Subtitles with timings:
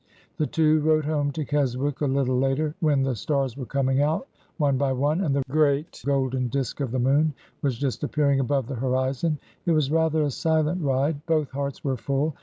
[0.37, 4.27] The two rode home to Keswick a little later, when the stars were coming out,
[4.57, 8.65] one by one, and the great golden disk of the moon was just appearing above
[8.65, 9.37] the horizon.
[9.67, 11.23] It was rather a silent ride.
[11.27, 12.33] Both hearts were full.